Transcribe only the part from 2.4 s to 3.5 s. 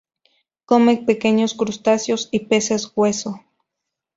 peces hueso.